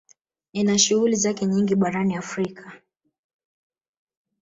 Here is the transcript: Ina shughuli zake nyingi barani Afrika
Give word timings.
Ina 0.53 0.77
shughuli 0.79 1.15
zake 1.15 1.45
nyingi 1.45 1.75
barani 1.75 2.15
Afrika 2.17 2.73